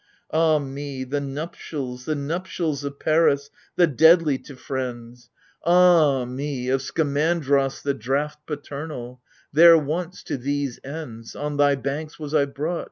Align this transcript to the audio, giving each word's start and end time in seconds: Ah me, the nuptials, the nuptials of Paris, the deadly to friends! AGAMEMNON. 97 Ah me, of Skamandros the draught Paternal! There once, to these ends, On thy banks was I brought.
Ah 0.31 0.57
me, 0.57 1.03
the 1.03 1.21
nuptials, 1.21 2.05
the 2.05 2.15
nuptials 2.15 2.83
of 2.83 2.97
Paris, 2.99 3.51
the 3.75 3.85
deadly 3.85 4.39
to 4.39 4.55
friends! 4.55 5.29
AGAMEMNON. 5.63 5.67
97 5.77 5.77
Ah 5.77 6.25
me, 6.25 6.69
of 6.69 6.81
Skamandros 6.81 7.83
the 7.83 7.93
draught 7.93 8.39
Paternal! 8.47 9.21
There 9.53 9.77
once, 9.77 10.23
to 10.23 10.37
these 10.37 10.79
ends, 10.83 11.35
On 11.35 11.57
thy 11.57 11.75
banks 11.75 12.17
was 12.17 12.33
I 12.33 12.45
brought. 12.45 12.79